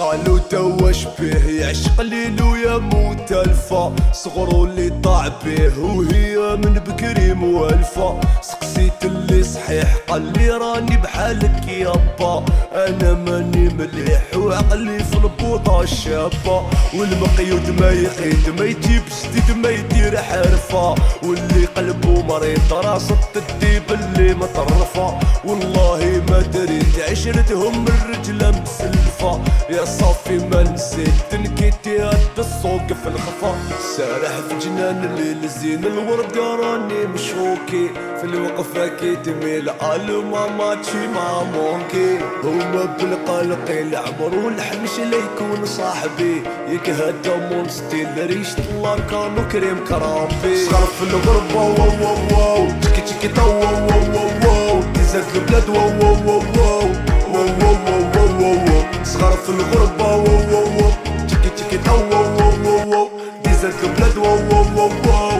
[0.00, 3.94] قالوا توا شبيه يعشق ليل ويموت الفا.
[4.12, 11.68] صغرو اللي طاع بيه وهي من بكري موالفة سقسيت اللي صحيح قال لي راني بحالك
[11.68, 16.66] يابا أنا ماني مليح وعقلي في البوطة الشابة.
[16.94, 20.94] والمقيود ما يقيد ما يجيب جديد ما يدير حرفة.
[21.22, 25.18] واللي قلبه مريض راسه الديب اللي مطرفة.
[25.44, 29.40] والله ما دريت عشرتهم الرجلة مسلفة.
[29.70, 33.54] يا صافي ما نسيت تنكيتي هاد السوق في الخفا
[33.96, 37.90] سارح في جنان الليل زين الوردة راني مشوكي.
[38.20, 42.18] في الوقفة كي تميل ألو ماما تشي ما مونكي.
[42.44, 46.42] هما بالقلق العمر والحمش اللي يكون صاحبي.
[46.68, 50.56] يكهد مون ستيل ريشة الله كانو كريم كرامبي.
[50.66, 52.68] صغر في الغربة واو واو واو.
[52.82, 55.90] تكي تكي تو واو واو واو تزاد البلاد واو
[56.26, 56.42] واو.
[56.56, 56.88] واو
[57.32, 58.69] واو واو واو واو.
[59.04, 60.90] صغار في الغربة وو وو وو
[61.28, 62.22] تشكي تشكي تو وو
[62.64, 63.08] وو وو
[63.44, 65.39] ديزل البلاد وو وو وو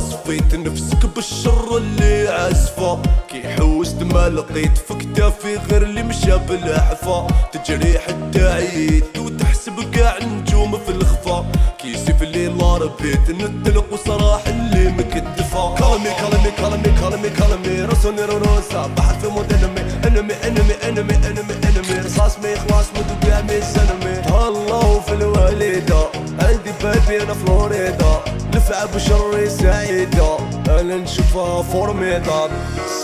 [0.00, 3.02] صفيت نفسك بالشر اللي عزفة.
[3.30, 10.18] كي حوست ما لقيت في كتافي غير اللي مشى بالحفا تجري حتى عييت وتحسب كاع
[10.22, 11.46] نجوم في الخفا.
[11.78, 18.86] كي سيف الليل ربيت نتلق وصراح اللي مكتفا كلمي كلمي كلمي كلمي كلمي رسوني روسا
[18.96, 19.80] بحر في مود انمي.
[20.06, 22.00] انمي انمي انمي انمي انمي.
[22.04, 24.14] رصاص ما يخلص مدو كاع مي سنمي
[24.48, 25.12] الله في
[25.50, 26.06] الوالدة
[26.40, 28.20] عندي بيبي أنا فلوريدا.
[28.54, 30.38] نفع بشر سعيدة.
[30.68, 32.50] أنا نشوفها فورميداب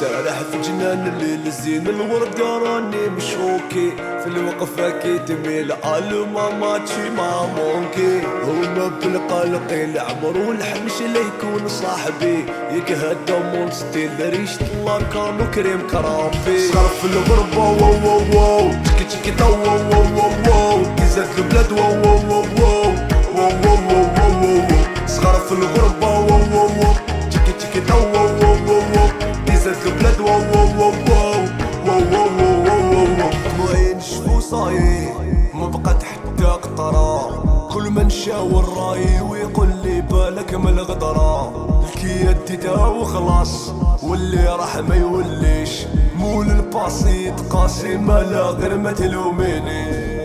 [0.01, 3.90] سارح في جنان الليل زين الورد راني مشوكي.
[3.97, 8.27] في الوقفة كي تميل قالوا ماما تشي مع مونكي.
[8.44, 12.44] هما بالقلق العمر والحمش لا يكون صاحبي.
[12.73, 16.68] يكهد مونستي ريشة الله كانوا كريم كرامبي.
[16.73, 18.70] صغر في الغربة واو واو واو.
[18.85, 20.82] تشكي تشكي تو واو واو واو واو.
[20.97, 22.35] تزاد البلاد واو واو.
[25.06, 26.94] صغار في الغربة واو واو واو.
[27.30, 29.08] تشكي تشكي تو واو واو واو واو.
[29.86, 31.34] البلاد واو واو واو واو.
[31.86, 35.08] واو واو واو واو واو طموحي نشفو صايي
[35.54, 37.68] ما بقات حتى قطرة.
[37.72, 39.68] كل ما نشاور راي ويقول
[40.10, 41.52] بالك من الغدرة.
[41.84, 43.72] الكي اديتها وخلاص
[44.02, 45.86] واللي راح ما يوليش.
[46.16, 50.16] مول الباسي يتقاسي ما لا غير ما تلوميني.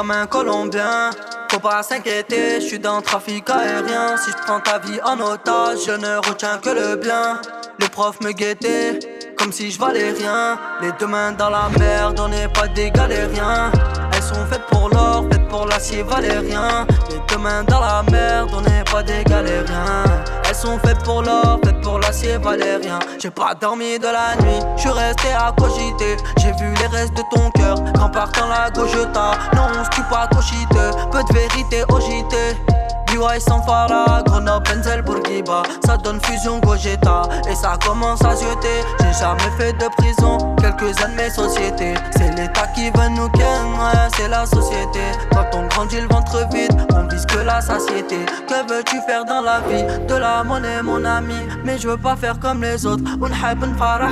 [0.00, 1.10] Comme un Colombien.
[1.50, 4.16] Faut pas s'inquiéter, je suis dans le trafic aérien.
[4.16, 7.38] Si je prends ta vie en otage, je ne retiens que le bien.
[7.78, 8.98] Les profs me guettaient,
[9.36, 10.58] comme si je valais rien.
[10.80, 13.70] Les deux mains dans la merde, on n'est pas des galériens.
[14.20, 16.86] Elles sont faites pour l'or, faites pour l'acier valérien.
[17.08, 20.04] Les deux dans la merde, on n'est pas des galériens.
[20.46, 22.98] Elles sont faites pour l'or, faites pour l'acier valérien.
[23.18, 26.18] J'ai pas dormi de la nuit, je suis resté à cogiter.
[26.36, 29.30] J'ai vu les restes de ton cœur quand partant la Gojota.
[29.56, 32.00] Non, on se tue pas cochiteux, peu de vérité au.
[33.10, 35.62] BY sans Farah, Grenoble, Benzel, Bourguiba.
[35.84, 37.22] Ça donne fusion Gogeta.
[37.50, 41.94] Et ça commence à jeter J'ai jamais fait de prison Quelques-uns de mes sociétés.
[42.12, 43.42] C'est l'état qui veut nous ken
[43.74, 45.00] Ouais c'est la société.
[45.32, 48.18] Quand on grandit le ventre vide On vise que la satiété.
[48.48, 50.06] Que veux-tu faire dans la vie?
[50.06, 51.34] De la monnaie mon ami.
[51.64, 53.02] Mais je veux pas faire comme les autres.
[53.78, 54.10] Farah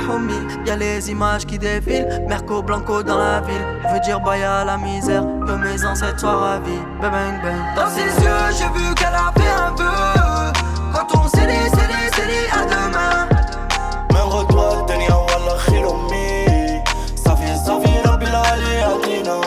[0.65, 2.25] Y'a les images qui défilent.
[2.27, 3.65] Merco Blanco dans la ville.
[3.87, 5.23] Je veux dire bye à la misère.
[5.45, 6.81] Que mes ancêtres soient ravis.
[7.01, 7.75] Bang bang.
[7.75, 9.84] Dans ses yeux j'ai vu qu'elle a fait un peu
[10.94, 13.28] Quand on s'est dit, s'est dit, s'est dit à demain
[14.12, 16.84] من غدوة الدنيا والله خير أمي
[17.24, 19.40] صافي صافي ربي العلي يعطينا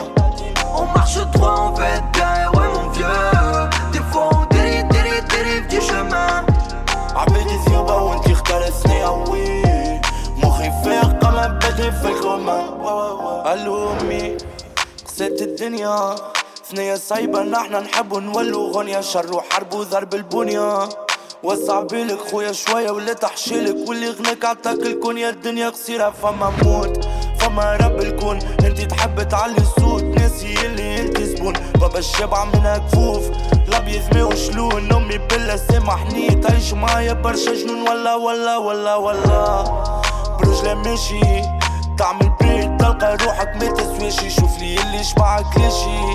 [0.76, 3.06] On marche droit, on veut être bien, ouais mon vieux
[3.92, 6.44] Des fois on dérive, dérive, dérive du chemin
[7.16, 9.62] عبيتي ثيوبة وانتي اختلفتني قوي
[10.42, 12.58] مخي فايق قمع بدي في الغمة
[13.52, 14.36] الو امي
[15.06, 16.14] قسيت الدنيا
[16.75, 20.89] ثنية صعيبة نحنا نحبو نولو غنية شر وحرب وضرب البنية.
[21.43, 27.05] وسع بالك خويا شوية ولا تحشيلك واللي غناك عطاك الكون يا الدنيا قصيرة فما موت
[27.39, 28.39] فما رب الكون.
[28.65, 33.29] أنت تحب تعلي الصوت ناسي اللي انت زبون بابا الشبع منها كفوف
[33.67, 34.93] الأبيض ما وشلون.
[34.93, 37.53] أمي بالله سامحني تعيش معايا برشا.
[37.53, 39.63] جنون ولا ولا ولا ولا
[40.39, 41.41] برجلة ماشي.
[41.97, 46.13] تعمل بريد تلقى روحك ما تسويشي شوف لي اللي شبعك ليشي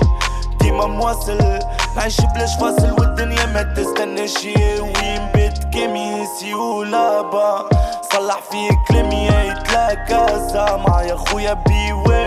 [0.69, 1.59] ديما مواصل.
[1.95, 4.45] نعيش بلاش فاصل والدنيا ما تستناش.
[4.79, 7.69] وين بيت كيميسي ولابا.
[8.13, 12.25] صلح في كلامي يتلاقى معايا خويا بيوي.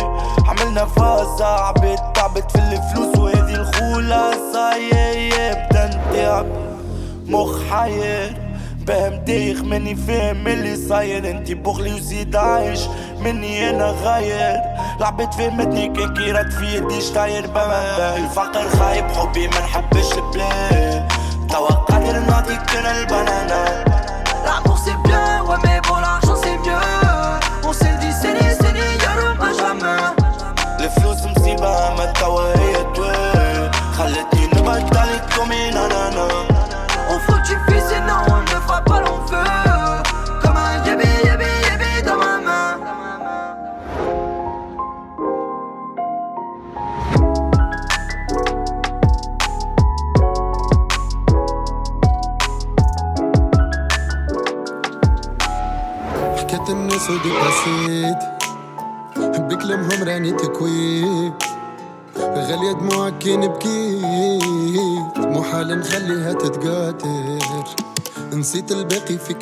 [0.48, 1.46] عملنا فازة.
[1.46, 4.76] عبيد تعبت في الفلوس وهذه الخلاصة.
[4.76, 6.46] يا يا بدا نتعب.
[7.26, 8.51] مخ حير.
[8.84, 11.30] باهم دايخ ماني فاهم اللي صاير.
[11.30, 12.80] انتي بغلي وزيد عايش
[13.20, 14.60] مني أنا غاير.
[14.98, 21.12] العباد فهمتني كان كي رد في يدي شطاير الفقر خايب حبي ما نحبش البلاد
[21.50, 23.84] توا قادر نعطيك انا البنانا.
[24.46, 25.41] L'amour c'est bien,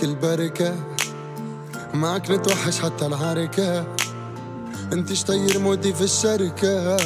[0.00, 0.74] فيك البركة
[1.94, 3.86] معك نتوحش حتى العركة
[4.92, 6.96] انت شطير مودي في الشركة؟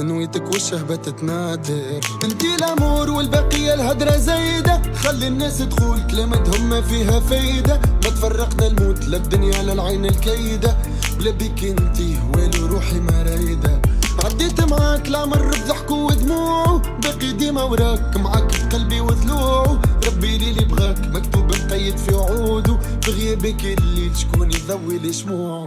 [0.00, 4.82] نويتك والشهبة تتنادر؟ انتي الأمور والبقية الهدرة زايدة.
[4.94, 7.80] خلي الناس تقول كلمتهم ما فيها فايدة.
[8.04, 10.76] ما تفرقنا الموت لا الدنيا لا العين الكيدة
[11.18, 13.80] بلا بيك انتي ويلو روحي ما رايدة
[14.24, 16.82] عديت معاك العمر بضحك ودموع.
[17.02, 23.64] باقي ديما وراك معاك بقلبي وضلوع ربي لي بغاك مكتوب مقيد في وعوده في غيابك
[23.64, 25.63] الليل شكون يضوي لي شموعه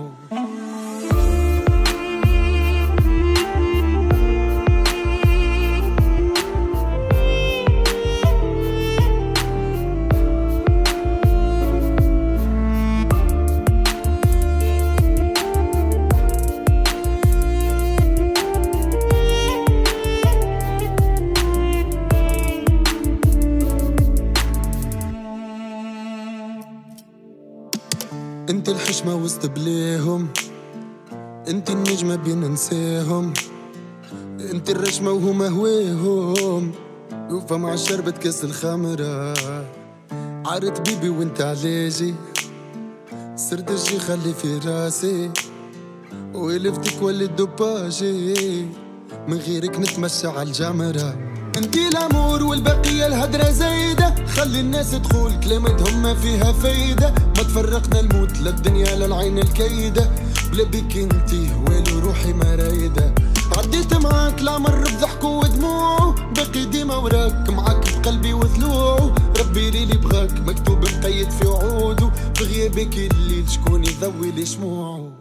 [29.45, 30.27] بليهم.
[31.47, 33.33] انت النجمة بين ننساهم
[34.51, 36.71] انت الرشمة وهما هواهم
[37.31, 39.33] وفا مع شربة كاس الخمرة.
[40.45, 42.15] عارت بيبي وانت علاجي
[43.35, 45.31] صرت الجي خلي في راسي.
[46.33, 48.65] ولفتك ولي دباجي
[49.27, 51.36] من غيرك نتمشى على الجمرة.
[51.57, 54.15] انتي الأمور والبقية الهدرة زايدة.
[54.27, 57.09] خلي الناس تقول كلمتهم ما فيها فايدة.
[57.09, 58.55] ما تفرقنا الموت لا
[59.05, 60.09] العين الكيدة
[60.51, 63.13] بلا بيك انتي ويلو روحي ما رايدة.
[63.57, 66.15] عديت معاك العمر بضحك ودموع.
[66.35, 72.11] باقي ديما وراك معاك بقلبي وثلوع ربي لي اللي بغاك مكتوب مقيد في وعوده.
[72.35, 75.11] في غيابك الليل شكون يضوي لي شموعه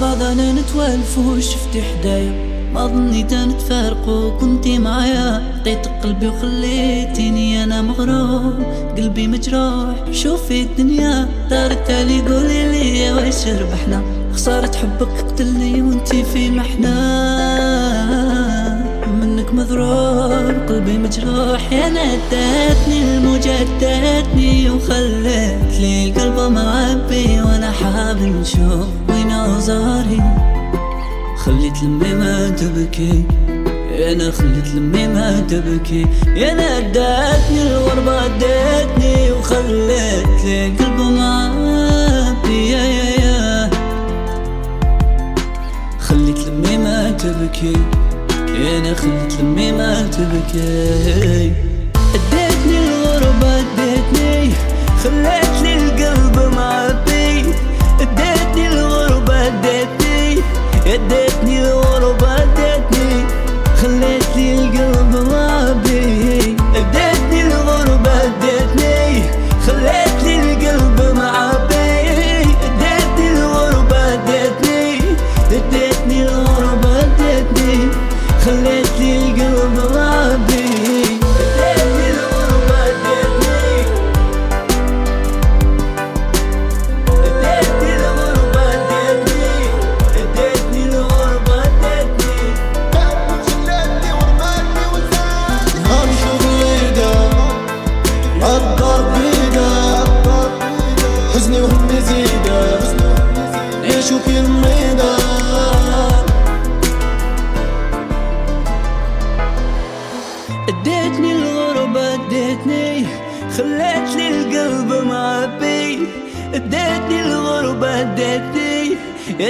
[0.00, 2.32] بعضنا نتوالف وشفت حدايا.
[2.74, 5.42] ما ظنيت نتفارقوا كنتي معايا.
[5.60, 8.64] عطيت قلبي وخليتيني أنا مغروم.
[8.96, 11.28] قلبي مجروح شوفي الدنيا.
[11.50, 14.02] دارت علي قولي لي واش ربحنا.
[14.34, 16.96] خسارة حبك قتلني وانتي في محنة.
[19.20, 21.72] منك مضرور قلبي مجروح.
[21.72, 27.40] يا نداتني الموجة داتني وخلت لي القلب معبي.
[27.40, 28.86] وأنا حابب نشوف
[29.44, 30.22] اوزاري
[31.36, 33.24] خليت لمي ما تبكي.
[34.12, 36.06] أنا خليت لمي ما تبكي.
[36.36, 43.70] يا نداتني الغربة داتني وخلت لي القلب معبي يا يا يا.
[46.00, 47.76] خليت لمي ما تبكي.
[48.48, 51.52] أنا خليت لمي ما تبكي.
[52.14, 54.52] اديتني الغربة اديتني
[55.04, 56.79] خليت لي القلب معبي
[60.94, 63.24] اديتني ورا بديتني
[63.82, 66.39] خليت لي القلب رابي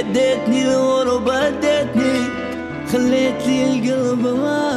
[0.00, 2.18] اديتني الغربة اديتني
[2.92, 4.69] خليت لي القلب معبي